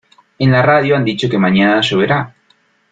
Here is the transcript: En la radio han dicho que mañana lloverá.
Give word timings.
En 0.39 0.49
la 0.51 0.63
radio 0.63 0.95
han 0.95 1.05
dicho 1.05 1.29
que 1.29 1.37
mañana 1.37 1.79
lloverá. 1.81 2.33